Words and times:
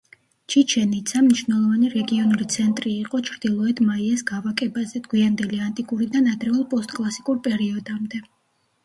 ჩიჩენ-იცა 0.51 1.19
მნიშვნელოვანი 1.25 1.89
რეგიონული 1.95 2.47
ცენტრი 2.55 2.93
იყო 3.01 3.19
ჩრდილოეთ 3.27 3.81
მაიას 3.89 4.23
გავაკებაზე 4.31 5.03
გვიანდელი 5.11 5.61
ანტიკურიდან 5.67 6.31
ადრეულ 6.33 6.65
პოსტკლასიკურ 6.73 7.43
პერიოდამდე. 7.51 8.25